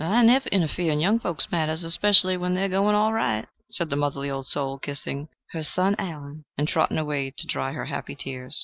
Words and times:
"I 0.03 0.23
never 0.23 0.49
interfere 0.49 0.91
in 0.91 0.99
young 0.99 1.19
folks' 1.19 1.51
matters, 1.51 1.83
especially 1.83 2.35
when 2.35 2.55
they're 2.55 2.67
going 2.67 2.95
all 2.95 3.13
right," 3.13 3.45
said 3.69 3.91
the 3.91 3.95
motherly 3.95 4.31
old 4.31 4.47
soul, 4.47 4.79
kissing 4.79 5.27
"her 5.51 5.61
son 5.61 5.95
Allen" 5.99 6.43
and 6.57 6.67
trotting 6.67 6.97
away 6.97 7.31
to 7.37 7.45
dry 7.47 7.73
her 7.73 7.85
happy 7.85 8.15
tears. 8.15 8.57